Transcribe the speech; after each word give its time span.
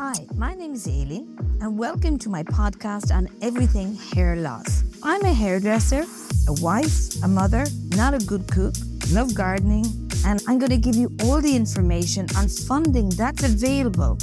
Hi, 0.00 0.14
my 0.36 0.54
name 0.54 0.74
is 0.74 0.86
Aileen, 0.86 1.36
and 1.60 1.76
welcome 1.76 2.18
to 2.18 2.28
my 2.28 2.44
podcast 2.44 3.12
on 3.12 3.26
everything 3.42 3.96
hair 3.96 4.36
loss. 4.36 4.84
I'm 5.02 5.24
a 5.24 5.32
hairdresser, 5.32 6.04
a 6.46 6.52
wife, 6.62 7.20
a 7.24 7.26
mother, 7.26 7.66
not 7.96 8.14
a 8.14 8.18
good 8.18 8.46
cook, 8.46 8.76
love 9.10 9.34
gardening, 9.34 9.86
and 10.24 10.40
I'm 10.46 10.60
going 10.60 10.70
to 10.70 10.76
give 10.76 10.94
you 10.94 11.10
all 11.24 11.40
the 11.40 11.56
information 11.56 12.28
on 12.36 12.46
funding 12.46 13.08
that's 13.08 13.42
available. 13.42 14.16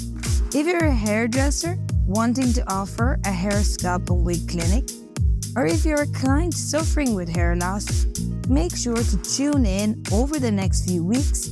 If 0.54 0.66
you're 0.66 0.86
a 0.86 0.96
hairdresser 0.96 1.78
wanting 2.08 2.54
to 2.54 2.64
offer 2.72 3.20
a 3.26 3.32
hair, 3.32 3.62
scalp, 3.62 4.10
and 4.10 4.24
wig 4.24 4.48
clinic, 4.48 4.90
or 5.58 5.66
if 5.66 5.84
you're 5.84 6.04
a 6.04 6.14
client 6.14 6.54
suffering 6.54 7.16
with 7.16 7.28
hair 7.28 7.54
loss, 7.58 8.06
make 8.48 8.74
sure 8.78 8.96
to 8.96 9.18
tune 9.24 9.66
in 9.66 10.02
over 10.14 10.40
the 10.40 10.52
next 10.52 10.88
few 10.88 11.04
weeks 11.04 11.50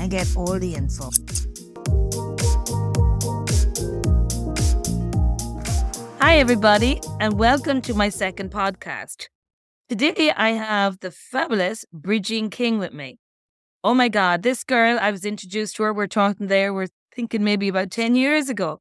and 0.00 0.10
get 0.10 0.26
all 0.36 0.58
the 0.58 0.74
info. 0.74 1.10
Hi, 6.30 6.38
everybody, 6.38 7.00
and 7.18 7.40
welcome 7.40 7.82
to 7.82 7.92
my 7.92 8.08
second 8.08 8.52
podcast. 8.52 9.26
Today, 9.88 10.30
I 10.30 10.50
have 10.50 11.00
the 11.00 11.10
fabulous 11.10 11.84
Bridgeen 11.92 12.52
King 12.52 12.78
with 12.78 12.92
me. 12.92 13.18
Oh 13.82 13.94
my 13.94 14.08
God, 14.08 14.44
this 14.44 14.62
girl, 14.62 14.96
I 15.00 15.10
was 15.10 15.24
introduced 15.24 15.74
to 15.74 15.82
her. 15.82 15.92
We're 15.92 16.06
talking 16.06 16.46
there, 16.46 16.72
we're 16.72 16.86
thinking 17.12 17.42
maybe 17.42 17.66
about 17.66 17.90
10 17.90 18.14
years 18.14 18.48
ago. 18.48 18.78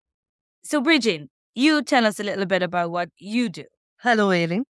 So, 0.64 0.80
Bridgeen, 0.80 1.30
you 1.56 1.82
tell 1.82 2.06
us 2.06 2.20
a 2.20 2.24
little 2.24 2.46
bit 2.46 2.62
about 2.62 2.92
what 2.92 3.10
you 3.18 3.50
do. 3.50 3.66
Hello, 4.04 4.30
Aileen. 4.30 4.66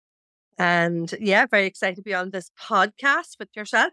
And 0.58 1.14
yeah, 1.20 1.48
very 1.48 1.66
excited 1.66 1.98
to 1.98 2.02
be 2.02 2.14
on 2.14 2.30
this 2.30 2.50
podcast 2.58 3.40
with 3.40 3.50
yourself. 3.58 3.92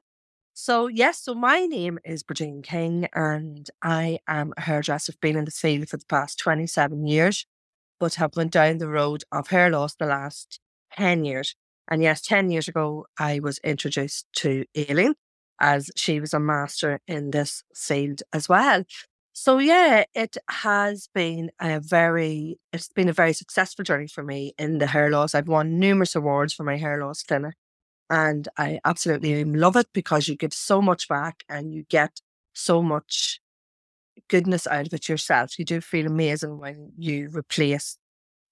So, 0.54 0.86
yes, 0.86 1.20
so 1.24 1.34
my 1.34 1.66
name 1.66 1.98
is 2.04 2.22
Bridgeen 2.22 2.62
King, 2.62 3.08
and 3.12 3.68
I 3.82 4.20
am 4.28 4.54
a 4.56 4.60
hairdresser. 4.60 5.12
I've 5.12 5.20
been 5.20 5.36
in 5.36 5.44
the 5.44 5.50
field 5.50 5.88
for 5.88 5.96
the 5.96 6.06
past 6.06 6.38
27 6.38 7.04
years 7.08 7.46
but 7.98 8.14
have 8.14 8.36
went 8.36 8.52
down 8.52 8.78
the 8.78 8.88
road 8.88 9.24
of 9.32 9.48
hair 9.48 9.70
loss 9.70 9.94
the 9.94 10.06
last 10.06 10.60
10 10.96 11.24
years. 11.24 11.54
And 11.88 12.02
yes, 12.02 12.20
10 12.22 12.50
years 12.50 12.68
ago, 12.68 13.06
I 13.18 13.38
was 13.38 13.58
introduced 13.58 14.26
to 14.36 14.64
Aileen 14.76 15.14
as 15.60 15.90
she 15.96 16.20
was 16.20 16.34
a 16.34 16.40
master 16.40 17.00
in 17.06 17.30
this 17.30 17.62
field 17.74 18.22
as 18.32 18.48
well. 18.48 18.84
So 19.32 19.58
yeah, 19.58 20.04
it 20.14 20.36
has 20.48 21.08
been 21.14 21.50
a 21.60 21.78
very, 21.80 22.58
it's 22.72 22.88
been 22.88 23.08
a 23.08 23.12
very 23.12 23.32
successful 23.34 23.84
journey 23.84 24.08
for 24.08 24.22
me 24.22 24.54
in 24.58 24.78
the 24.78 24.86
hair 24.86 25.10
loss. 25.10 25.34
I've 25.34 25.48
won 25.48 25.78
numerous 25.78 26.14
awards 26.14 26.54
for 26.54 26.64
my 26.64 26.76
hair 26.78 27.04
loss 27.04 27.22
clinic 27.22 27.54
and 28.08 28.48
I 28.56 28.80
absolutely 28.84 29.44
love 29.44 29.76
it 29.76 29.88
because 29.92 30.28
you 30.28 30.36
give 30.36 30.54
so 30.54 30.80
much 30.80 31.08
back 31.08 31.44
and 31.48 31.72
you 31.72 31.84
get 31.88 32.20
so 32.54 32.82
much 32.82 33.40
goodness 34.28 34.66
out 34.66 34.86
of 34.86 34.92
it 34.92 35.08
yourself. 35.08 35.58
You 35.58 35.64
do 35.64 35.80
feel 35.80 36.06
amazing 36.06 36.58
when 36.58 36.92
you 36.96 37.30
replace 37.32 37.98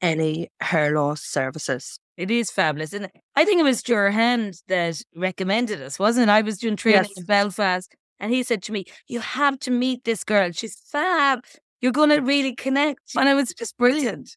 any 0.00 0.48
hair 0.60 0.94
loss 0.94 1.22
services. 1.22 1.98
It 2.16 2.30
is 2.30 2.50
fabulous. 2.50 2.92
And 2.92 3.10
I 3.34 3.44
think 3.44 3.60
it 3.60 3.64
was 3.64 3.82
Hand 3.86 4.62
that 4.68 5.02
recommended 5.16 5.82
us, 5.82 5.98
wasn't 5.98 6.28
it? 6.28 6.32
I 6.32 6.42
was 6.42 6.58
doing 6.58 6.76
training 6.76 7.04
yes. 7.08 7.18
in 7.18 7.24
Belfast 7.24 7.94
and 8.20 8.32
he 8.32 8.42
said 8.42 8.62
to 8.64 8.72
me, 8.72 8.84
You 9.08 9.20
have 9.20 9.58
to 9.60 9.70
meet 9.70 10.04
this 10.04 10.24
girl. 10.24 10.50
She's 10.52 10.76
fab. 10.76 11.44
You're 11.80 11.92
going 11.92 12.10
to 12.10 12.20
really 12.20 12.54
connect. 12.54 13.00
And 13.16 13.28
it 13.28 13.34
was 13.34 13.52
just 13.52 13.76
brilliant. 13.76 14.36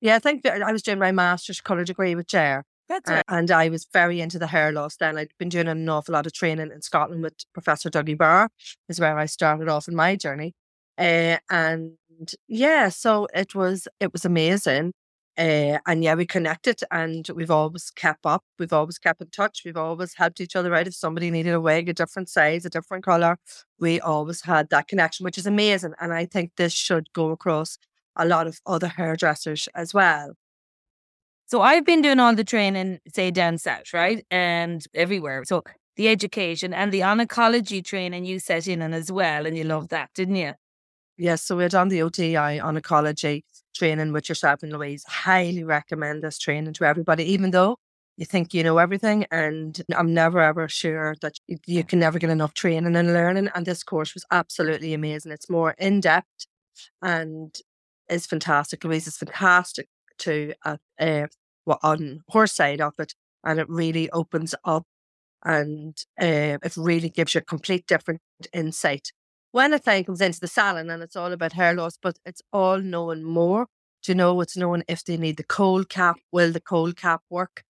Yeah, 0.00 0.16
I 0.16 0.18
think 0.18 0.44
I 0.44 0.72
was 0.72 0.82
doing 0.82 0.98
my 0.98 1.12
master's 1.12 1.60
colour 1.60 1.84
degree 1.84 2.14
with 2.14 2.26
Jer. 2.26 2.64
That's 2.88 3.08
right. 3.08 3.20
Uh, 3.20 3.36
and 3.36 3.50
I 3.50 3.68
was 3.68 3.86
very 3.92 4.20
into 4.20 4.38
the 4.38 4.48
hair 4.48 4.72
loss 4.72 4.96
then. 4.96 5.16
I'd 5.16 5.30
been 5.38 5.48
doing 5.48 5.68
an 5.68 5.88
awful 5.88 6.12
lot 6.12 6.26
of 6.26 6.32
training 6.32 6.70
in 6.72 6.82
Scotland 6.82 7.22
with 7.22 7.34
Professor 7.54 7.88
Dougie 7.88 8.18
Barr, 8.18 8.50
is 8.88 9.00
where 9.00 9.16
I 9.18 9.26
started 9.26 9.68
off 9.68 9.88
in 9.88 9.94
my 9.94 10.16
journey. 10.16 10.54
Uh, 10.98 11.38
and 11.50 11.96
yeah, 12.48 12.88
so 12.88 13.26
it 13.34 13.54
was 13.54 13.88
it 14.00 14.12
was 14.12 14.24
amazing. 14.24 14.92
Uh, 15.38 15.78
and 15.86 16.04
yeah, 16.04 16.14
we 16.14 16.26
connected 16.26 16.82
and 16.90 17.26
we've 17.34 17.50
always 17.50 17.90
kept 17.90 18.26
up. 18.26 18.44
We've 18.58 18.72
always 18.72 18.98
kept 18.98 19.22
in 19.22 19.30
touch. 19.30 19.62
We've 19.64 19.78
always 19.78 20.14
helped 20.14 20.40
each 20.42 20.54
other 20.56 20.74
out. 20.74 20.86
If 20.86 20.94
somebody 20.94 21.30
needed 21.30 21.54
a 21.54 21.60
wig, 21.60 21.88
a 21.88 21.94
different 21.94 22.28
size, 22.28 22.66
a 22.66 22.70
different 22.70 23.04
color, 23.04 23.38
we 23.80 23.98
always 24.00 24.42
had 24.42 24.68
that 24.70 24.88
connection, 24.88 25.24
which 25.24 25.38
is 25.38 25.46
amazing. 25.46 25.94
And 26.00 26.12
I 26.12 26.26
think 26.26 26.52
this 26.56 26.72
should 26.74 27.12
go 27.14 27.30
across 27.30 27.78
a 28.14 28.26
lot 28.26 28.46
of 28.46 28.60
other 28.66 28.88
hairdressers 28.88 29.68
as 29.74 29.94
well. 29.94 30.34
So 31.46 31.62
I've 31.62 31.84
been 31.84 32.02
doing 32.02 32.20
all 32.20 32.34
the 32.34 32.44
training, 32.44 33.00
say 33.14 33.30
down 33.30 33.58
south, 33.58 33.92
right? 33.94 34.24
And 34.30 34.84
everywhere. 34.94 35.44
So 35.44 35.62
the 35.96 36.08
education 36.08 36.72
and 36.74 36.92
the 36.92 37.00
oncology 37.00 37.84
training 37.84 38.24
you 38.24 38.38
set 38.38 38.66
in 38.66 38.82
on 38.82 38.94
as 38.94 39.10
well. 39.12 39.46
And 39.46 39.56
you 39.56 39.64
love 39.64 39.88
that, 39.88 40.10
didn't 40.14 40.36
you? 40.36 40.52
Yes, 41.22 41.42
so 41.44 41.56
we're 41.56 41.68
done 41.68 41.88
the 41.88 42.02
OTI 42.02 42.58
oncology 42.58 43.44
training 43.76 44.12
with 44.12 44.28
yourself 44.28 44.64
and 44.64 44.72
Louise. 44.72 45.04
Highly 45.06 45.62
recommend 45.62 46.24
this 46.24 46.36
training 46.36 46.72
to 46.74 46.84
everybody, 46.84 47.22
even 47.32 47.52
though 47.52 47.76
you 48.16 48.26
think 48.26 48.52
you 48.52 48.64
know 48.64 48.78
everything. 48.78 49.26
And 49.30 49.80
I'm 49.94 50.12
never 50.12 50.40
ever 50.40 50.68
sure 50.68 51.14
that 51.22 51.34
you 51.64 51.84
can 51.84 52.00
never 52.00 52.18
get 52.18 52.30
enough 52.30 52.54
training 52.54 52.96
and 52.96 53.12
learning. 53.12 53.50
And 53.54 53.64
this 53.64 53.84
course 53.84 54.14
was 54.14 54.24
absolutely 54.32 54.94
amazing. 54.94 55.30
It's 55.30 55.48
more 55.48 55.76
in 55.78 56.00
depth 56.00 56.46
and 57.02 57.56
is 58.10 58.26
fantastic. 58.26 58.84
Louise 58.84 59.06
is 59.06 59.16
fantastic 59.16 59.88
to 60.18 60.54
uh, 60.64 60.78
uh, 60.98 61.28
on 61.82 62.22
her 62.32 62.48
side 62.48 62.80
of 62.80 62.94
it, 62.98 63.14
and 63.44 63.60
it 63.60 63.68
really 63.68 64.10
opens 64.10 64.56
up 64.64 64.86
and 65.44 65.96
uh, 66.20 66.58
it 66.64 66.76
really 66.76 67.10
gives 67.10 67.34
you 67.34 67.40
a 67.40 67.44
complete 67.44 67.86
different 67.86 68.20
insight 68.52 69.12
when 69.52 69.72
a 69.72 69.78
client 69.78 70.06
comes 70.06 70.20
into 70.20 70.40
the 70.40 70.48
salon 70.48 70.90
and 70.90 71.02
it's 71.02 71.16
all 71.16 71.32
about 71.32 71.52
hair 71.52 71.74
loss, 71.74 71.98
but 72.02 72.18
it's 72.26 72.42
all 72.52 72.78
knowing 72.80 73.22
more. 73.22 73.66
To 74.04 74.14
know 74.16 74.40
it's 74.40 74.56
knowing 74.56 74.82
if 74.88 75.04
they 75.04 75.16
need 75.16 75.36
the 75.36 75.44
cold 75.44 75.88
cap, 75.88 76.16
will 76.32 76.50
the 76.50 76.60
cold 76.60 76.96
cap 76.96 77.22
work? 77.30 77.62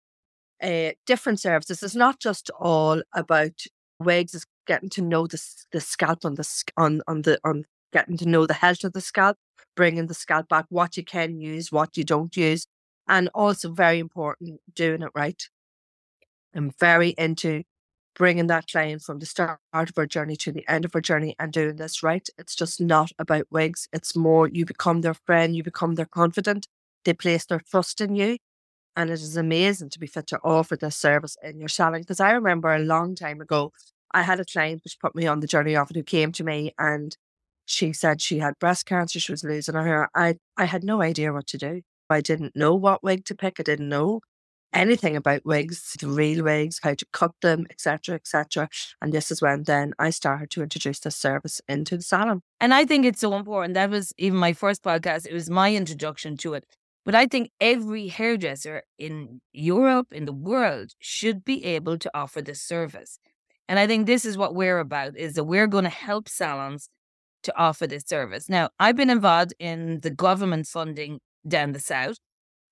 Uh, 0.63 0.91
different 1.05 1.41
services. 1.41 1.83
It's 1.83 1.95
not 1.95 2.21
just 2.21 2.49
all 2.57 3.01
about 3.13 3.63
wigs. 3.99 4.33
It's 4.33 4.45
getting 4.65 4.89
to 4.91 5.01
know 5.01 5.27
the 5.27 5.41
the 5.73 5.81
scalp 5.81 6.23
on 6.23 6.35
the 6.35 6.63
on 6.77 7.01
on 7.07 7.23
the 7.23 7.37
on 7.43 7.65
getting 7.91 8.17
to 8.17 8.25
know 8.25 8.45
the 8.45 8.53
health 8.53 8.85
of 8.85 8.93
the 8.93 9.01
scalp, 9.01 9.37
bringing 9.75 10.07
the 10.07 10.13
scalp 10.13 10.47
back, 10.47 10.65
what 10.69 10.95
you 10.95 11.03
can 11.03 11.41
use, 11.41 11.71
what 11.71 11.97
you 11.97 12.05
don't 12.05 12.37
use, 12.37 12.65
and 13.07 13.29
also 13.33 13.71
very 13.71 13.99
important 13.99 14.61
doing 14.73 15.01
it 15.01 15.11
right. 15.13 15.49
I'm 16.55 16.71
very 16.79 17.09
into 17.17 17.63
bringing 18.15 18.47
that 18.47 18.67
client 18.67 19.01
from 19.01 19.19
the 19.19 19.25
start 19.25 19.59
of 19.73 19.97
our 19.97 20.05
journey 20.05 20.35
to 20.35 20.51
the 20.51 20.67
end 20.67 20.85
of 20.85 20.95
our 20.95 21.01
journey 21.01 21.35
and 21.39 21.51
doing 21.51 21.77
this 21.77 22.03
right. 22.03 22.27
It's 22.37 22.55
just 22.55 22.81
not 22.81 23.11
about 23.17 23.47
wigs. 23.49 23.87
It's 23.93 24.15
more 24.15 24.47
you 24.47 24.65
become 24.65 25.01
their 25.01 25.13
friend, 25.13 25.55
you 25.55 25.63
become 25.63 25.95
their 25.95 26.05
confidant, 26.05 26.67
they 27.05 27.13
place 27.13 27.45
their 27.45 27.61
trust 27.61 28.01
in 28.01 28.15
you. 28.15 28.37
And 28.95 29.09
it 29.09 29.13
is 29.13 29.37
amazing 29.37 29.89
to 29.91 29.99
be 29.99 30.07
fit 30.07 30.27
to 30.27 30.39
offer 30.43 30.75
this 30.75 30.97
service 30.97 31.37
in 31.41 31.59
your 31.59 31.69
salon. 31.69 32.01
Because 32.01 32.19
I 32.19 32.31
remember 32.31 32.73
a 32.73 32.79
long 32.79 33.15
time 33.15 33.39
ago, 33.39 33.71
I 34.11 34.23
had 34.23 34.39
a 34.41 34.45
client 34.45 34.81
which 34.83 34.99
put 34.99 35.15
me 35.15 35.25
on 35.27 35.39
the 35.39 35.47
journey 35.47 35.75
of 35.77 35.89
it 35.89 35.95
who 35.95 36.03
came 36.03 36.33
to 36.33 36.43
me 36.43 36.73
and 36.77 37.15
she 37.65 37.93
said 37.93 38.21
she 38.21 38.39
had 38.39 38.59
breast 38.59 38.85
cancer, 38.85 39.19
she 39.19 39.31
was 39.31 39.45
losing 39.45 39.75
her 39.75 39.85
hair. 39.85 40.09
I, 40.13 40.35
I 40.57 40.65
had 40.65 40.83
no 40.83 41.01
idea 41.01 41.31
what 41.31 41.47
to 41.47 41.57
do. 41.57 41.81
I 42.09 42.19
didn't 42.19 42.55
know 42.55 42.75
what 42.75 43.03
wig 43.03 43.23
to 43.25 43.35
pick. 43.35 43.59
I 43.59 43.63
didn't 43.63 43.87
know 43.87 44.19
anything 44.73 45.15
about 45.15 45.45
wigs, 45.45 45.95
the 45.99 46.07
real 46.07 46.43
wigs, 46.43 46.79
how 46.81 46.93
to 46.93 47.05
cut 47.11 47.31
them, 47.41 47.67
etc., 47.69 48.15
etc. 48.15 48.69
And 49.01 49.13
this 49.13 49.31
is 49.31 49.41
when 49.41 49.63
then 49.63 49.93
I 49.99 50.09
started 50.09 50.49
to 50.51 50.63
introduce 50.63 50.99
this 50.99 51.15
service 51.15 51.61
into 51.67 51.97
the 51.97 52.03
salon. 52.03 52.41
And 52.59 52.73
I 52.73 52.85
think 52.85 53.05
it's 53.05 53.21
so 53.21 53.35
important. 53.35 53.73
That 53.73 53.89
was 53.89 54.13
even 54.17 54.37
my 54.37 54.53
first 54.53 54.83
podcast. 54.83 55.27
It 55.27 55.33
was 55.33 55.49
my 55.49 55.75
introduction 55.75 56.37
to 56.37 56.53
it. 56.53 56.65
But 57.03 57.15
I 57.15 57.25
think 57.25 57.49
every 57.59 58.09
hairdresser 58.09 58.83
in 58.99 59.41
Europe, 59.53 60.07
in 60.11 60.25
the 60.25 60.33
world, 60.33 60.91
should 60.99 61.43
be 61.43 61.65
able 61.65 61.97
to 61.97 62.11
offer 62.13 62.41
this 62.41 62.61
service. 62.61 63.17
And 63.67 63.79
I 63.79 63.87
think 63.87 64.05
this 64.05 64.23
is 64.25 64.37
what 64.37 64.53
we're 64.53 64.79
about: 64.79 65.17
is 65.17 65.33
that 65.33 65.45
we're 65.45 65.67
going 65.67 65.85
to 65.85 65.89
help 65.89 66.29
salons 66.29 66.89
to 67.43 67.57
offer 67.57 67.87
this 67.87 68.03
service. 68.05 68.49
Now, 68.49 68.69
I've 68.79 68.95
been 68.95 69.09
involved 69.09 69.53
in 69.57 70.01
the 70.01 70.11
government 70.11 70.67
funding 70.67 71.19
down 71.47 71.71
the 71.71 71.79
south 71.79 72.17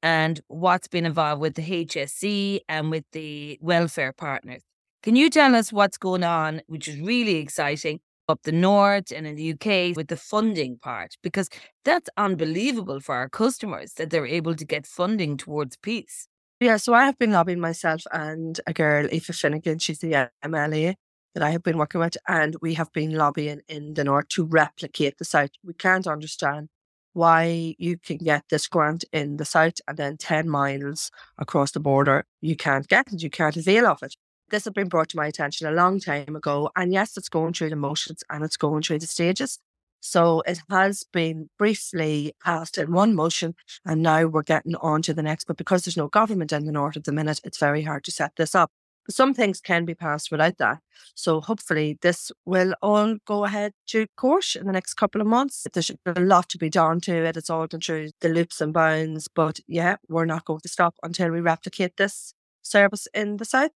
and 0.01 0.39
what's 0.47 0.87
been 0.87 1.05
involved 1.05 1.41
with 1.41 1.55
the 1.55 1.61
HSE 1.61 2.61
and 2.69 2.91
with 2.91 3.05
the 3.11 3.57
welfare 3.61 4.13
partners. 4.13 4.61
Can 5.03 5.15
you 5.15 5.29
tell 5.29 5.55
us 5.55 5.71
what's 5.71 5.97
going 5.97 6.23
on, 6.23 6.61
which 6.67 6.87
is 6.87 6.99
really 6.99 7.37
exciting, 7.37 7.99
up 8.27 8.43
the 8.43 8.51
north 8.51 9.11
and 9.11 9.25
in 9.25 9.35
the 9.35 9.53
UK 9.53 9.95
with 9.95 10.07
the 10.07 10.17
funding 10.17 10.77
part? 10.77 11.15
Because 11.23 11.49
that's 11.85 12.09
unbelievable 12.17 12.99
for 12.99 13.15
our 13.15 13.29
customers 13.29 13.93
that 13.93 14.09
they're 14.09 14.25
able 14.25 14.55
to 14.55 14.65
get 14.65 14.85
funding 14.85 15.37
towards 15.37 15.77
peace. 15.77 16.27
Yeah, 16.59 16.75
so 16.77 16.93
I 16.93 17.05
have 17.05 17.17
been 17.17 17.31
lobbying 17.31 17.61
myself 17.61 18.01
and 18.11 18.59
a 18.67 18.73
girl, 18.73 19.05
Aoife 19.05 19.33
Finnegan, 19.35 19.79
she's 19.79 19.99
the 19.99 20.29
MLA 20.43 20.95
that 21.33 21.43
I 21.43 21.51
have 21.51 21.63
been 21.63 21.77
working 21.77 22.01
with, 22.01 22.17
and 22.27 22.55
we 22.61 22.73
have 22.73 22.91
been 22.91 23.13
lobbying 23.15 23.61
in 23.69 23.93
the 23.93 24.03
north 24.03 24.27
to 24.29 24.43
replicate 24.43 25.17
the 25.17 25.25
south. 25.25 25.51
We 25.63 25.73
can't 25.73 26.07
understand 26.07 26.67
why 27.13 27.75
you 27.77 27.97
can 27.97 28.17
get 28.17 28.43
this 28.49 28.67
grant 28.67 29.05
in 29.11 29.37
the 29.37 29.45
south 29.45 29.75
and 29.87 29.97
then 29.97 30.17
10 30.17 30.49
miles 30.49 31.11
across 31.37 31.71
the 31.71 31.79
border, 31.79 32.25
you 32.41 32.55
can't 32.55 32.87
get 32.87 33.11
it, 33.11 33.21
you 33.21 33.29
can't 33.29 33.57
avail 33.57 33.87
of 33.87 34.03
it. 34.03 34.15
This 34.49 34.65
had 34.65 34.73
been 34.73 34.89
brought 34.89 35.09
to 35.09 35.17
my 35.17 35.27
attention 35.27 35.67
a 35.67 35.71
long 35.71 35.99
time 35.99 36.35
ago. 36.35 36.71
And 36.75 36.91
yes, 36.91 37.15
it's 37.17 37.29
going 37.29 37.53
through 37.53 37.69
the 37.69 37.75
motions 37.75 38.23
and 38.29 38.43
it's 38.43 38.57
going 38.57 38.81
through 38.81 38.99
the 38.99 39.07
stages. 39.07 39.59
So 40.01 40.41
it 40.47 40.59
has 40.69 41.03
been 41.11 41.49
briefly 41.57 42.33
passed 42.43 42.77
in 42.77 42.93
one 42.93 43.13
motion, 43.13 43.55
and 43.85 44.01
now 44.01 44.25
we're 44.27 44.43
getting 44.43 44.75
on 44.77 45.01
to 45.03 45.13
the 45.13 45.21
next. 45.21 45.45
But 45.45 45.57
because 45.57 45.83
there's 45.83 45.97
no 45.97 46.07
government 46.07 46.53
in 46.53 46.65
the 46.65 46.71
north 46.71 46.95
at 46.95 47.03
the 47.03 47.11
minute, 47.11 47.41
it's 47.43 47.57
very 47.57 47.83
hard 47.83 48.05
to 48.05 48.11
set 48.11 48.35
this 48.37 48.55
up. 48.55 48.71
Some 49.09 49.33
things 49.33 49.59
can 49.59 49.85
be 49.85 49.95
passed 49.95 50.31
without 50.31 50.57
that. 50.57 50.79
So 51.15 51.41
hopefully 51.41 51.97
this 52.01 52.31
will 52.45 52.73
all 52.81 53.15
go 53.25 53.45
ahead 53.45 53.73
to 53.87 54.05
course 54.17 54.55
in 54.55 54.67
the 54.67 54.71
next 54.71 54.93
couple 54.95 55.21
of 55.21 55.27
months. 55.27 55.65
There's 55.73 55.91
a 56.05 56.19
lot 56.19 56.49
to 56.49 56.57
be 56.57 56.69
done 56.69 57.01
to 57.01 57.25
it. 57.25 57.37
It's 57.37 57.49
all 57.49 57.67
going 57.67 57.81
through 57.81 58.11
the 58.21 58.29
loops 58.29 58.61
and 58.61 58.73
bounds. 58.73 59.27
But 59.27 59.59
yeah, 59.67 59.95
we're 60.07 60.25
not 60.25 60.45
going 60.45 60.59
to 60.61 60.69
stop 60.69 60.95
until 61.01 61.31
we 61.31 61.41
replicate 61.41 61.97
this 61.97 62.33
service 62.61 63.07
in 63.13 63.37
the 63.37 63.45
south 63.45 63.71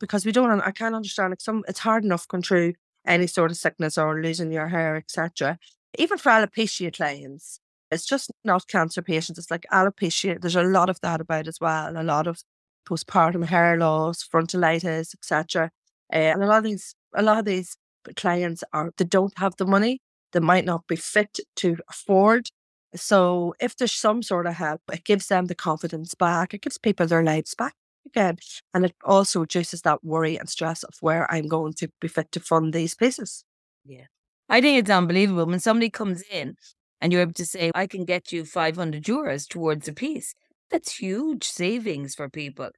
because 0.00 0.24
we 0.24 0.32
don't. 0.32 0.60
I 0.60 0.70
can't 0.70 0.94
understand. 0.94 1.30
Like 1.30 1.40
some, 1.40 1.64
it's 1.68 1.80
hard 1.80 2.04
enough 2.04 2.26
going 2.28 2.42
through 2.42 2.74
any 3.06 3.26
sort 3.26 3.50
of 3.50 3.56
sickness 3.56 3.98
or 3.98 4.22
losing 4.22 4.50
your 4.50 4.68
hair, 4.68 4.96
etc. 4.96 5.58
Even 5.98 6.18
for 6.18 6.30
alopecia 6.30 6.94
clients, 6.94 7.60
it's 7.90 8.06
just 8.06 8.30
not 8.44 8.66
cancer 8.66 9.02
patients. 9.02 9.38
It's 9.38 9.50
like 9.50 9.66
alopecia. 9.72 10.40
There's 10.40 10.56
a 10.56 10.62
lot 10.62 10.90
of 10.90 11.00
that 11.00 11.20
about 11.20 11.46
as 11.46 11.60
well. 11.60 11.96
A 11.96 12.02
lot 12.02 12.26
of 12.26 12.42
postpartum 12.88 13.46
hair 13.46 13.78
loss, 13.78 14.26
frontalitis, 14.26 15.14
etc. 15.14 15.70
Uh, 16.12 16.16
and 16.16 16.42
a 16.42 16.46
lot 16.46 16.58
of 16.58 16.64
these, 16.64 16.94
a 17.14 17.22
lot 17.22 17.38
of 17.38 17.44
these 17.44 17.76
clients 18.16 18.62
are 18.72 18.92
they 18.96 19.04
don't 19.04 19.38
have 19.38 19.56
the 19.56 19.66
money. 19.66 20.00
They 20.32 20.40
might 20.40 20.64
not 20.64 20.86
be 20.86 20.96
fit 20.96 21.38
to 21.56 21.76
afford. 21.88 22.48
So 22.94 23.54
if 23.60 23.76
there's 23.76 23.92
some 23.92 24.22
sort 24.22 24.46
of 24.46 24.54
help, 24.54 24.82
it 24.92 25.04
gives 25.04 25.26
them 25.26 25.46
the 25.46 25.54
confidence 25.54 26.14
back. 26.14 26.54
It 26.54 26.62
gives 26.62 26.78
people 26.78 27.06
their 27.06 27.24
lives 27.24 27.54
back 27.54 27.74
again. 28.06 28.38
And 28.72 28.84
it 28.84 28.94
also 29.04 29.40
reduces 29.40 29.82
that 29.82 30.04
worry 30.04 30.36
and 30.36 30.48
stress 30.48 30.82
of 30.82 30.94
where 31.00 31.30
I'm 31.32 31.48
going 31.48 31.72
to 31.74 31.88
be 32.00 32.08
fit 32.08 32.30
to 32.32 32.40
fund 32.40 32.72
these 32.72 32.94
places. 32.94 33.44
Yeah. 33.84 34.06
I 34.48 34.60
think 34.60 34.78
it's 34.78 34.90
unbelievable 34.90 35.46
when 35.46 35.60
somebody 35.60 35.90
comes 35.90 36.22
in 36.30 36.56
and 37.00 37.12
you're 37.12 37.22
able 37.22 37.32
to 37.34 37.46
say, 37.46 37.70
I 37.74 37.86
can 37.86 38.04
get 38.04 38.32
you 38.32 38.44
500 38.44 39.04
euros 39.04 39.48
towards 39.48 39.88
a 39.88 39.92
piece. 39.92 40.34
That's 40.70 40.96
huge 40.96 41.44
savings 41.44 42.14
for 42.14 42.28
people. 42.28 42.70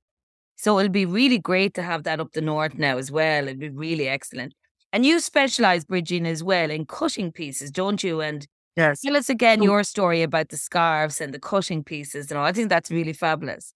So 0.57 0.79
it'll 0.79 0.91
be 0.91 1.07
really 1.07 1.39
great 1.39 1.75
to 1.75 1.83
have 1.83 2.05
that 2.05 2.21
up 2.21 2.33
the 2.33 2.41
north 2.41 2.75
now 2.75 2.97
as 2.99 3.11
well. 3.11 3.45
It'd 3.45 3.59
be 3.59 3.69
really 3.69 4.09
excellent. 4.09 4.55
And 4.93 5.05
you 5.05 5.21
specialize, 5.21 5.85
Bridgeen, 5.85 6.27
as 6.27 6.43
well 6.43 6.71
in 6.71 6.87
cutting 6.87 7.33
pieces, 7.33 7.71
don't 7.71 8.03
you? 8.03 8.21
And 8.23 8.47
yes. 8.77 9.03
tell 9.03 9.17
us 9.17 9.29
again 9.29 9.63
your 9.63 9.85
story 9.85 10.23
about 10.23 10.49
the 10.49 10.57
scarves 10.57 11.21
and 11.21 11.35
the 11.35 11.41
cutting 11.41 11.85
pieces 11.85 12.31
and 12.31 12.39
all. 12.39 12.47
I 12.47 12.53
think 12.53 12.71
that's 12.71 12.91
really 12.91 13.13
fabulous. 13.13 13.75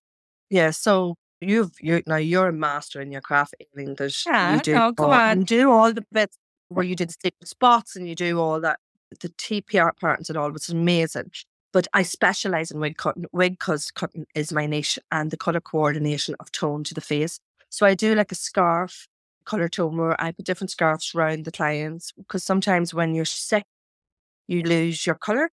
Yeah. 0.48 0.70
So 0.70 1.16
You've 1.40 1.72
you 1.80 2.02
now 2.06 2.16
you're 2.16 2.48
a 2.48 2.52
master 2.52 3.00
in 3.00 3.10
your 3.10 3.22
craft, 3.22 3.54
Aileen. 3.74 3.94
There's 3.96 4.24
Yeah, 4.26 4.56
you 4.56 4.60
do 4.60 4.74
oh, 4.74 4.92
no, 4.98 5.04
all, 5.04 5.12
on. 5.12 5.38
you 5.38 5.44
do 5.44 5.70
all 5.70 5.92
the 5.92 6.04
bits 6.12 6.36
where 6.68 6.84
you 6.84 6.94
did 6.94 7.08
the 7.08 7.14
secret 7.22 7.48
spots 7.48 7.96
and 7.96 8.06
you 8.06 8.14
do 8.14 8.38
all 8.38 8.60
that 8.60 8.78
the 9.20 9.28
TPR 9.30 9.92
patterns 9.98 10.28
and 10.28 10.38
all, 10.38 10.50
which 10.50 10.68
is 10.68 10.74
amazing. 10.74 11.30
But 11.72 11.86
I 11.92 12.02
specialize 12.02 12.70
in 12.70 12.80
wig 12.80 12.96
cutting. 12.96 13.26
Wig 13.32 13.58
cutting 13.58 14.26
is 14.34 14.52
my 14.52 14.66
niche 14.66 14.98
and 15.12 15.30
the 15.30 15.36
color 15.36 15.60
coordination 15.60 16.34
of 16.40 16.50
tone 16.52 16.84
to 16.84 16.94
the 16.94 17.00
face. 17.00 17.38
So 17.68 17.86
I 17.86 17.94
do 17.94 18.14
like 18.14 18.32
a 18.32 18.36
scarf 18.36 19.06
color 19.44 19.68
tone 19.68 19.96
where 19.96 20.20
I 20.20 20.32
put 20.32 20.44
different 20.44 20.70
scarves 20.70 21.14
around 21.14 21.44
the 21.44 21.52
clients 21.52 22.12
because 22.12 22.44
sometimes 22.44 22.92
when 22.92 23.14
you're 23.14 23.24
sick, 23.24 23.64
you 24.48 24.62
lose 24.62 25.06
your 25.06 25.14
color. 25.16 25.50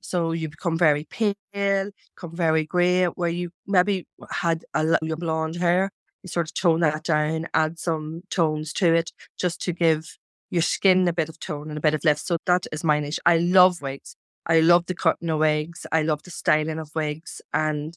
So 0.00 0.32
you 0.32 0.48
become 0.48 0.78
very 0.78 1.04
pale, 1.04 1.90
become 2.14 2.34
very 2.34 2.64
grey, 2.64 3.04
where 3.06 3.28
you 3.30 3.50
maybe 3.66 4.06
had 4.30 4.64
a 4.74 4.98
your 5.02 5.16
blonde 5.16 5.56
hair. 5.56 5.90
You 6.22 6.28
sort 6.28 6.48
of 6.48 6.54
tone 6.54 6.80
that 6.80 7.04
down, 7.04 7.46
add 7.54 7.78
some 7.78 8.22
tones 8.30 8.72
to 8.74 8.94
it, 8.94 9.12
just 9.38 9.60
to 9.62 9.72
give 9.72 10.18
your 10.50 10.62
skin 10.62 11.06
a 11.08 11.12
bit 11.12 11.28
of 11.28 11.38
tone 11.38 11.68
and 11.70 11.78
a 11.78 11.80
bit 11.80 11.94
of 11.94 12.04
lift. 12.04 12.26
So 12.26 12.36
that 12.46 12.66
is 12.72 12.84
my 12.84 13.00
niche. 13.00 13.20
I 13.26 13.38
love 13.38 13.80
wigs. 13.82 14.16
I 14.46 14.60
love 14.60 14.86
the 14.86 14.94
cutting 14.94 15.30
of 15.30 15.40
wigs. 15.40 15.86
I 15.92 16.02
love 16.02 16.22
the 16.22 16.30
styling 16.30 16.78
of 16.78 16.90
wigs. 16.94 17.40
And 17.52 17.96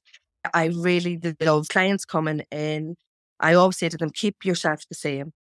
I 0.53 0.65
really 0.65 1.19
love 1.39 1.69
clients 1.69 2.05
coming 2.05 2.43
in. 2.51 2.95
I 3.39 3.53
always 3.53 3.77
say 3.77 3.89
to 3.89 3.97
them, 3.97 4.11
keep 4.11 4.45
yourself 4.45 4.83
the 4.87 4.95
same. 4.95 5.33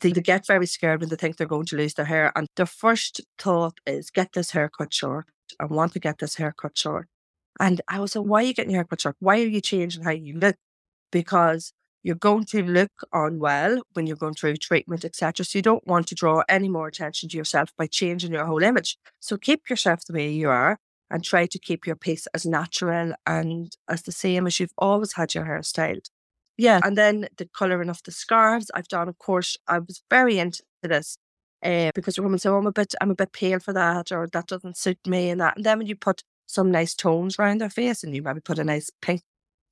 They, 0.00 0.12
they 0.12 0.20
get 0.20 0.46
very 0.46 0.66
scared 0.66 1.00
when 1.00 1.08
they 1.08 1.16
think 1.16 1.36
they're 1.36 1.46
going 1.46 1.66
to 1.66 1.76
lose 1.76 1.94
their 1.94 2.06
hair. 2.06 2.32
And 2.34 2.46
their 2.56 2.66
first 2.66 3.20
thought 3.38 3.78
is, 3.86 4.10
get 4.10 4.32
this 4.32 4.52
hair 4.52 4.70
cut 4.70 4.92
short. 4.94 5.26
I 5.60 5.66
want 5.66 5.92
to 5.92 6.00
get 6.00 6.18
this 6.18 6.36
haircut 6.36 6.76
short. 6.76 7.08
And 7.60 7.80
I 7.88 8.00
was 8.00 8.16
like, 8.16 8.26
why 8.26 8.42
are 8.42 8.46
you 8.46 8.54
getting 8.54 8.70
your 8.72 8.78
haircut 8.78 9.02
short? 9.02 9.16
Why 9.20 9.40
are 9.40 9.46
you 9.46 9.60
changing 9.60 10.04
how 10.04 10.10
you 10.10 10.38
look? 10.38 10.56
Because 11.10 11.72
you're 12.02 12.16
going 12.16 12.44
to 12.46 12.62
look 12.62 12.92
unwell 13.12 13.82
when 13.92 14.06
you're 14.06 14.16
going 14.16 14.34
through 14.34 14.56
treatment, 14.56 15.04
etc. 15.04 15.44
So 15.44 15.58
you 15.58 15.62
don't 15.62 15.86
want 15.86 16.08
to 16.08 16.14
draw 16.14 16.42
any 16.48 16.68
more 16.68 16.88
attention 16.88 17.28
to 17.28 17.36
yourself 17.36 17.70
by 17.76 17.86
changing 17.86 18.32
your 18.32 18.46
whole 18.46 18.62
image. 18.62 18.98
So 19.20 19.36
keep 19.36 19.70
yourself 19.70 20.04
the 20.04 20.12
way 20.12 20.30
you 20.30 20.48
are 20.48 20.78
and 21.10 21.22
try 21.22 21.46
to 21.46 21.58
keep 21.58 21.86
your 21.86 21.96
piece 21.96 22.26
as 22.34 22.46
natural 22.46 23.12
and 23.26 23.76
as 23.88 24.02
the 24.02 24.12
same 24.12 24.46
as 24.46 24.58
you've 24.58 24.72
always 24.78 25.12
had 25.12 25.34
your 25.34 25.44
hair 25.44 25.62
styled. 25.62 26.08
Yeah. 26.56 26.80
And 26.82 26.96
then 26.96 27.28
the 27.36 27.46
colouring 27.46 27.88
of 27.88 28.02
the 28.04 28.10
scarves 28.10 28.70
I've 28.74 28.88
done, 28.88 29.08
of 29.08 29.18
course, 29.18 29.56
I 29.68 29.78
was 29.78 30.02
very 30.10 30.38
into 30.38 30.62
this 30.82 31.18
uh, 31.62 31.90
because 31.94 32.18
woman 32.18 32.38
say, 32.38 32.48
oh, 32.48 32.58
I'm 32.58 32.66
a 32.66 32.72
bit, 32.72 32.94
I'm 33.00 33.10
a 33.10 33.14
bit 33.14 33.32
pale 33.32 33.60
for 33.60 33.72
that, 33.72 34.10
or 34.10 34.26
that 34.32 34.46
doesn't 34.46 34.76
suit 34.76 34.98
me, 35.06 35.30
and 35.30 35.40
that. 35.40 35.56
And 35.56 35.64
then 35.64 35.78
when 35.78 35.86
you 35.86 35.96
put 35.96 36.22
some 36.46 36.70
nice 36.70 36.94
tones 36.94 37.38
around 37.38 37.60
their 37.60 37.70
face, 37.70 38.02
and 38.02 38.14
you 38.14 38.22
maybe 38.22 38.40
put 38.40 38.58
a 38.58 38.64
nice 38.64 38.90
pink 39.00 39.22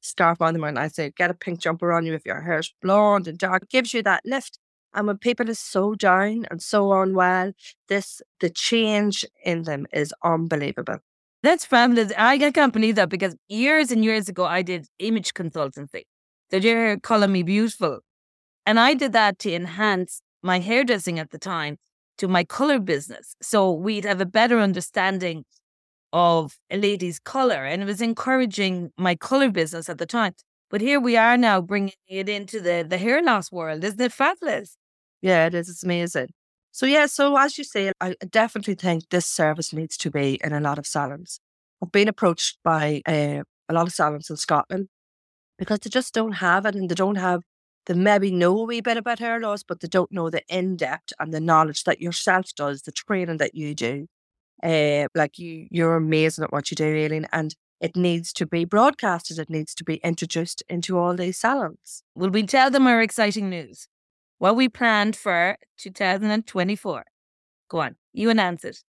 scarf 0.00 0.41
on 0.41 0.55
them, 0.55 0.64
and 0.64 0.79
I 0.79 0.88
say, 0.88 1.12
get 1.17 1.31
a 1.31 1.35
pink 1.35 1.61
jumper 1.61 1.93
on 1.93 2.06
you 2.06 2.14
if 2.14 2.25
your 2.25 2.41
hair's 2.41 2.75
blonde 2.82 3.29
and 3.29 3.38
dark, 3.38 3.64
it 3.64 3.70
gives 3.70 3.94
you 3.94 4.02
that 4.02 4.23
lift. 4.25 4.58
And 4.93 5.06
when 5.06 5.19
people 5.19 5.49
are 5.49 5.55
so 5.55 5.94
down 5.94 6.47
and 6.50 6.61
so 6.61 6.93
unwell, 6.93 7.52
this 7.88 8.20
the 8.41 8.50
change 8.50 9.25
in 9.44 9.62
them 9.62 9.87
is 9.93 10.12
unbelievable. 10.25 10.99
That's 11.43 11.64
fabulous. 11.64 12.12
I 12.19 12.38
can't 12.50 12.73
believe 12.73 12.97
that 12.97 13.08
because 13.08 13.37
years 13.49 13.91
and 13.91 14.05
years 14.05 14.29
ago, 14.29 14.44
I 14.44 14.62
did 14.62 14.88
image 14.99 15.32
consultancy. 15.32 16.02
Did 16.50 16.64
you 16.64 16.70
hear 16.70 16.99
calling 16.99 17.32
me 17.32 17.43
beautiful? 17.43 18.00
And 18.67 18.79
I 18.81 18.94
did 18.94 19.12
that 19.12 19.38
to 19.41 19.52
enhance 19.52 20.23
my 20.43 20.58
hairdressing 20.58 21.19
at 21.19 21.31
the 21.31 21.38
time 21.38 21.79
to 22.19 22.29
my 22.29 22.44
color 22.44 22.79
business. 22.79 23.37
So 23.41 23.73
we'd 23.73 24.05
have 24.05 24.20
a 24.20 24.26
better 24.26 24.58
understanding 24.58 25.44
of 26.12 26.58
a 26.70 26.76
lady's 26.76 27.18
color. 27.18 27.64
And 27.64 27.82
it 27.82 27.86
was 27.86 28.00
encouraging 28.00 28.92
my 28.96 29.14
color 29.14 29.50
business 29.50 29.88
at 29.88 29.98
the 29.98 30.06
time. 30.06 30.34
But 30.70 30.80
here 30.80 31.00
we 31.00 31.16
are 31.16 31.36
now 31.36 31.60
bringing 31.60 31.94
it 32.08 32.28
into 32.28 32.60
the, 32.60 32.86
the 32.88 32.98
hair 32.98 33.22
loss 33.22 33.50
world. 33.50 33.82
Isn't 33.82 34.00
it 34.00 34.12
fabulous? 34.12 34.76
Yeah, 35.22 35.46
it 35.46 35.54
is. 35.54 35.68
It's 35.68 35.82
amazing. 35.82 36.28
So, 36.72 36.86
yeah, 36.86 37.06
so 37.06 37.36
as 37.36 37.58
you 37.58 37.64
say, 37.64 37.92
I 38.00 38.14
definitely 38.30 38.74
think 38.74 39.08
this 39.10 39.26
service 39.26 39.72
needs 39.72 39.96
to 39.98 40.10
be 40.10 40.38
in 40.44 40.52
a 40.52 40.60
lot 40.60 40.78
of 40.78 40.86
salons. 40.86 41.40
I've 41.82 41.90
been 41.90 42.08
approached 42.08 42.58
by 42.62 43.02
uh, 43.06 43.42
a 43.68 43.73
lot 43.73 43.87
of 43.87 43.92
salons 43.92 44.30
in 44.30 44.37
Scotland 44.37 44.88
because 45.58 45.80
they 45.80 45.90
just 45.90 46.14
don't 46.14 46.32
have 46.32 46.66
it 46.66 46.76
and 46.76 46.88
they 46.88 46.94
don't 46.94 47.16
have 47.16 47.42
they 47.87 47.94
maybe 47.94 48.30
know 48.30 48.58
a 48.58 48.64
wee 48.64 48.80
bit 48.80 48.99
about 48.99 49.18
hair 49.18 49.40
loss, 49.40 49.62
but 49.62 49.80
they 49.80 49.88
don't 49.88 50.12
know 50.12 50.30
the 50.30 50.42
in 50.49 50.76
depth 50.76 51.12
and 51.18 51.32
the 51.32 51.40
knowledge 51.40 51.85
that 51.85 52.00
yourself 52.00 52.54
does, 52.54 52.82
the 52.82 52.92
training 52.92 53.38
that 53.38 53.54
you 53.54 53.75
do. 53.75 54.06
Uh, 54.62 55.07
like 55.14 55.38
you, 55.38 55.67
you're 55.71 55.97
amazing 55.97 56.45
at 56.45 56.52
what 56.52 56.71
you 56.71 56.75
do, 56.75 56.85
Aileen, 56.85 57.26
and 57.33 57.55
it 57.81 57.97
needs 57.97 58.33
to 58.35 58.47
be 58.47 58.64
broadcasted. 58.64 59.38
It 59.38 59.49
needs 59.49 59.75
to 59.76 59.85
be 59.85 59.97
introduced 59.97 60.62
into 60.69 60.99
all 60.99 61.17
these 61.17 61.38
salons. 61.38 62.02
Will 62.14 62.31
we 62.31 62.43
tell 62.43 62.71
them 62.71 62.87
our 62.87 63.00
exciting 63.00 63.49
news? 63.49 63.88
What 64.38 64.57
we 64.57 64.69
planned 64.69 65.17
for 65.17 65.57
2024. 65.79 67.05
Go 67.69 67.81
on, 67.81 67.97
you 68.12 68.31
announce 68.31 68.64
it. 68.64 68.83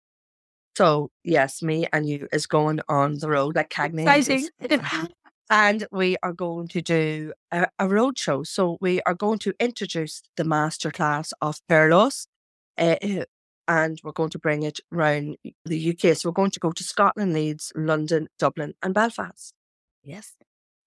So 0.77 1.11
yes, 1.25 1.63
me 1.63 1.87
and 1.93 2.09
you 2.09 2.29
is 2.33 2.47
going 2.47 2.81
on 2.89 3.19
the 3.19 3.29
road 3.29 3.57
like 3.57 3.71
Cagney. 3.71 4.03
Exciting. 4.03 4.49
and 5.51 5.87
we 5.91 6.17
are 6.23 6.33
going 6.33 6.69
to 6.69 6.81
do 6.81 7.33
a, 7.51 7.67
a 7.79 7.89
road 7.89 8.17
show. 8.19 8.45
So 8.45 8.79
we 8.81 9.03
are 9.03 9.15
going 9.15 9.41
to 9.41 9.53
introduce 9.59 10.23
the 10.37 10.45
masterclass 10.45 11.33
of 11.43 11.59
hair 11.69 11.91
loss, 11.91 12.27
uh, 12.79 12.97
and 13.71 14.01
we're 14.03 14.11
going 14.11 14.31
to 14.31 14.39
bring 14.39 14.65
it 14.65 14.81
around 14.93 15.37
the 15.65 15.91
UK. 15.91 16.17
So 16.17 16.29
we're 16.29 16.33
going 16.33 16.51
to 16.51 16.61
go 16.61 16.73
to 16.73 16.83
Scotland, 16.83 17.33
Leeds, 17.33 17.73
London, 17.77 18.27
Dublin, 18.37 18.75
and 18.83 18.93
Belfast. 18.93 19.55
Yes, 20.03 20.35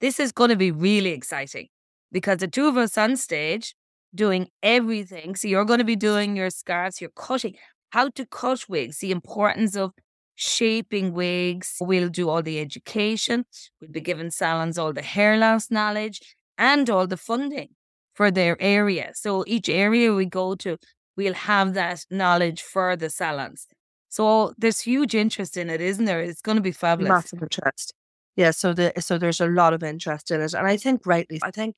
this 0.02 0.20
is 0.20 0.34
going 0.34 0.50
to 0.50 0.58
be 0.58 0.70
really 0.72 1.12
exciting 1.12 1.70
because 2.12 2.40
the 2.40 2.48
two 2.50 2.68
of 2.68 2.76
us 2.76 2.98
on 2.98 3.16
stage 3.16 3.74
doing 4.14 4.50
everything. 4.62 5.36
So 5.36 5.48
you're 5.48 5.64
going 5.64 5.80
to 5.80 5.86
be 5.86 5.96
doing 5.96 6.36
your 6.36 6.50
scarves, 6.50 7.00
your 7.00 7.12
cutting, 7.16 7.56
how 7.92 8.10
to 8.10 8.26
cut 8.26 8.68
wigs, 8.68 8.98
the 9.00 9.12
importance 9.12 9.78
of 9.78 9.94
shaping 10.36 11.14
wigs. 11.14 11.78
We'll 11.80 12.10
do 12.10 12.28
all 12.28 12.44
the 12.44 12.60
education. 12.60 13.46
We'll 13.80 13.92
be 13.92 14.02
giving 14.02 14.30
salons 14.30 14.78
all 14.78 14.92
the 14.92 15.02
hair 15.02 15.38
loss 15.38 15.72
knowledge 15.72 16.20
and 16.58 16.90
all 16.90 17.08
the 17.08 17.18
funding 17.18 17.70
for 18.14 18.30
their 18.30 18.62
area. 18.62 19.14
So 19.16 19.46
each 19.48 19.70
area 19.70 20.14
we 20.14 20.26
go 20.26 20.56
to, 20.56 20.78
we'll 21.18 21.34
have 21.34 21.74
that 21.76 22.06
knowledge 22.10 22.62
for 22.62 22.96
the 22.96 23.10
salons. 23.10 23.68
So 24.10 24.54
there's 24.58 24.82
huge 24.82 25.16
interest 25.16 25.58
in 25.58 25.70
it, 25.70 25.82
isn't 25.82 26.06
there? 26.06 26.22
It's 26.22 26.42
going 26.42 26.58
to 26.58 26.62
be 26.62 26.72
fabulous. 26.72 27.10
Massive 27.10 27.42
interest. 27.42 27.94
Yeah, 28.36 28.52
so 28.52 28.74
the 28.74 28.94
so 29.00 29.18
there's 29.18 29.42
a 29.42 29.48
lot 29.48 29.74
of 29.74 29.84
interest 29.84 30.32
in 30.32 30.42
it. 30.42 30.54
And 30.54 30.68
I 30.68 30.78
think 30.78 31.06
rightly, 31.06 31.40
I 31.44 31.52
think 31.52 31.76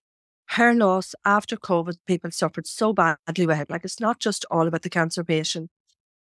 hair 0.47 0.73
loss 0.73 1.15
after 1.25 1.57
COVID, 1.57 1.97
people 2.07 2.31
suffered 2.31 2.67
so 2.67 2.93
badly 2.93 3.45
with 3.47 3.59
it. 3.59 3.69
Like 3.69 3.83
it's 3.85 3.99
not 3.99 4.19
just 4.19 4.45
all 4.51 4.67
about 4.67 4.83
the 4.83 4.89
cancer 4.89 5.23
patient 5.23 5.69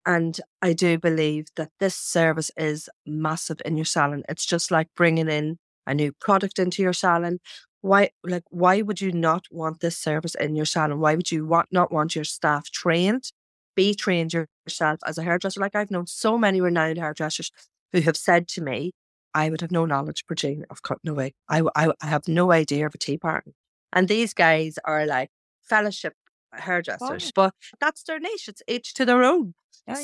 And 0.06 0.40
I 0.62 0.74
do 0.74 0.98
believe 1.00 1.48
that 1.56 1.72
this 1.80 1.96
service 1.96 2.52
is 2.58 2.90
massive 3.06 3.62
in 3.66 3.78
your 3.78 3.86
salon. 3.86 4.24
It's 4.30 4.46
just 4.46 4.72
like 4.72 4.88
bringing 4.96 5.30
in 5.30 5.58
a 5.88 5.94
new 5.94 6.12
product 6.14 6.60
into 6.60 6.82
your 6.82 6.94
salon. 6.94 7.40
Why, 7.84 8.12
like, 8.24 8.46
why 8.50 8.82
would 8.82 9.02
you 9.02 9.12
not 9.12 9.46
want 9.52 9.82
this 9.82 9.98
service 9.98 10.36
in 10.36 10.56
your 10.56 10.66
salon? 10.66 11.02
Why 11.02 11.16
would 11.16 11.32
you 11.34 11.46
want, 11.46 11.68
not 11.70 11.92
want 11.92 12.16
your 12.16 12.24
staff 12.24 12.72
trained? 12.72 13.34
Be 13.76 13.94
trained 13.94 14.32
yourself 14.34 15.00
as 15.06 15.18
a 15.18 15.24
hairdresser. 15.24 15.60
Like 15.60 15.76
I've 15.76 15.92
known 15.92 16.08
so 16.08 16.38
many 16.38 16.62
renowned 16.62 16.98
hairdressers 16.98 17.52
who 17.92 18.00
have 18.02 18.16
said 18.16 18.48
to 18.50 18.62
me, 18.62 18.94
I 19.34 19.50
would 19.50 19.60
have 19.60 19.72
no 19.72 19.86
knowledge, 19.86 20.24
Virginia, 20.28 20.66
of 20.70 20.82
cutting 20.82 21.10
away. 21.10 21.34
I, 21.50 21.62
I, 21.76 21.92
I 22.02 22.06
have 22.06 22.26
no 22.28 22.54
idea 22.54 22.86
of 22.86 22.96
a 22.96 22.98
tea 22.98 23.18
party. 23.18 23.54
And 23.92 24.08
these 24.08 24.34
guys 24.34 24.80
are 24.86 25.06
like 25.06 25.30
fellowship 25.62 26.14
hairdressers, 26.54 27.32
but 27.36 27.54
that's 27.82 28.04
their 28.04 28.20
niche. 28.20 28.48
It's 28.48 28.64
each 28.68 28.94
to 28.94 29.06
their 29.06 29.24
own. 29.24 29.56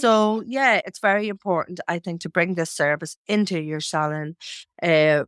So 0.02 0.44
yeah, 0.46 0.82
it's 0.86 1.00
very 1.00 1.30
important, 1.30 1.80
I 1.88 2.00
think, 2.00 2.20
to 2.22 2.30
bring 2.30 2.56
this 2.56 2.72
service 2.72 3.16
into 3.28 3.58
your 3.62 3.80
salon, 3.80 4.36
uh, 4.84 5.24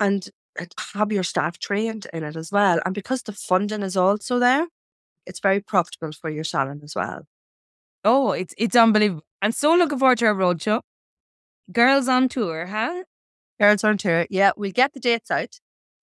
and 0.00 0.28
have 0.94 1.12
your 1.12 1.22
staff 1.22 1.58
trained 1.58 2.06
in 2.12 2.24
it 2.24 2.36
as 2.36 2.52
well. 2.52 2.80
And 2.84 2.94
because 2.94 3.22
the 3.22 3.32
funding 3.32 3.82
is 3.82 3.96
also 3.96 4.38
there, 4.38 4.66
it's 5.26 5.40
very 5.40 5.60
profitable 5.60 6.12
for 6.12 6.30
your 6.30 6.44
salon 6.44 6.80
as 6.84 6.94
well. 6.94 7.26
Oh, 8.04 8.32
it's 8.32 8.54
it's 8.58 8.76
unbelievable. 8.76 9.24
I'm 9.42 9.52
so 9.52 9.74
looking 9.74 9.98
forward 9.98 10.18
to 10.18 10.26
our 10.26 10.34
roadshow. 10.34 10.80
Girls 11.72 12.08
on 12.08 12.28
tour, 12.28 12.66
huh? 12.66 13.04
Girls 13.60 13.84
on 13.84 13.98
tour. 13.98 14.26
Yeah, 14.30 14.52
we'll 14.56 14.72
get 14.72 14.92
the 14.94 15.00
dates 15.00 15.30
out. 15.30 15.58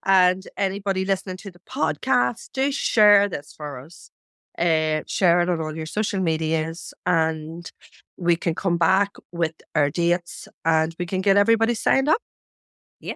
And 0.05 0.47
anybody 0.57 1.05
listening 1.05 1.37
to 1.37 1.51
the 1.51 1.59
podcast, 1.59 2.49
do 2.53 2.71
share 2.71 3.29
this 3.29 3.53
for 3.55 3.79
us. 3.79 4.09
Uh, 4.57 5.01
share 5.07 5.41
it 5.41 5.49
on 5.49 5.61
all 5.61 5.75
your 5.75 5.85
social 5.85 6.19
medias, 6.19 6.93
and 7.05 7.71
we 8.17 8.35
can 8.35 8.55
come 8.55 8.77
back 8.77 9.11
with 9.31 9.55
our 9.75 9.89
dates 9.89 10.47
and 10.65 10.95
we 10.99 11.05
can 11.05 11.21
get 11.21 11.37
everybody 11.37 11.73
signed 11.73 12.07
up. 12.09 12.21
Yeah. 12.99 13.15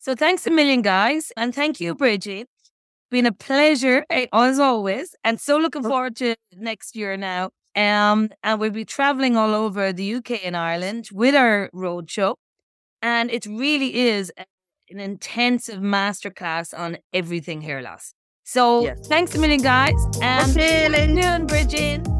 So 0.00 0.14
thanks 0.14 0.46
a 0.46 0.50
million, 0.50 0.80
guys. 0.80 1.30
And 1.36 1.54
thank 1.54 1.78
you, 1.78 1.94
Bridget. 1.94 2.48
Been 3.10 3.26
a 3.26 3.32
pleasure 3.32 4.06
eh, 4.08 4.26
as 4.32 4.58
always. 4.58 5.14
And 5.22 5.38
so 5.38 5.58
looking 5.58 5.82
forward 5.82 6.16
to 6.16 6.36
next 6.56 6.96
year 6.96 7.18
now. 7.18 7.50
Um, 7.76 8.30
and 8.42 8.58
we'll 8.58 8.70
be 8.70 8.86
traveling 8.86 9.36
all 9.36 9.54
over 9.54 9.92
the 9.92 10.14
UK 10.14 10.44
and 10.44 10.56
Ireland 10.56 11.08
with 11.12 11.34
our 11.34 11.70
roadshow. 11.74 12.36
And 13.02 13.30
it 13.30 13.44
really 13.44 13.94
is 14.08 14.32
an 14.90 15.00
intensive 15.00 15.80
masterclass 15.80 16.76
on 16.76 16.96
everything 17.12 17.60
hair 17.60 17.82
loss. 17.82 18.14
So 18.44 18.84
yes. 18.84 19.06
thanks 19.06 19.34
a 19.34 19.38
million, 19.38 19.60
guys. 19.60 19.94
And 20.22 20.50
soon, 20.50 21.46
Bridget. 21.46 22.19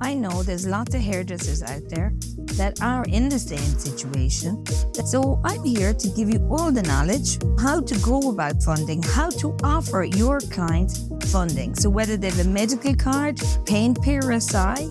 I 0.00 0.14
know 0.14 0.42
there's 0.42 0.66
lots 0.66 0.94
of 0.94 1.00
hairdressers 1.00 1.62
out 1.62 1.88
there 1.88 2.12
that 2.56 2.80
are 2.80 3.04
in 3.08 3.28
the 3.28 3.38
same 3.38 3.78
situation. 3.78 4.64
So 5.04 5.40
I'm 5.44 5.64
here 5.64 5.92
to 5.92 6.08
give 6.10 6.30
you 6.30 6.46
all 6.50 6.70
the 6.70 6.82
knowledge 6.82 7.38
how 7.58 7.80
to 7.80 7.98
go 7.98 8.30
about 8.30 8.62
funding, 8.62 9.02
how 9.02 9.30
to 9.30 9.56
offer 9.64 10.04
your 10.04 10.40
clients 10.40 11.08
funding. 11.32 11.74
So 11.74 11.90
whether 11.90 12.16
they 12.16 12.30
have 12.30 12.46
a 12.46 12.48
medical 12.48 12.94
card, 12.94 13.40
paint 13.66 13.98
PRSI, 13.98 14.88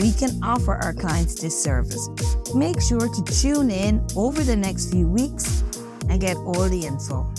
we 0.00 0.12
can 0.12 0.42
offer 0.42 0.74
our 0.74 0.94
clients 0.94 1.40
this 1.40 1.62
service. 1.62 2.08
Make 2.54 2.80
sure 2.80 3.08
to 3.08 3.24
tune 3.24 3.70
in 3.70 4.06
over 4.16 4.42
the 4.42 4.56
next 4.56 4.90
few 4.90 5.06
weeks 5.06 5.62
and 6.08 6.18
get 6.20 6.36
all 6.38 6.68
the 6.68 6.86
info. 6.86 7.30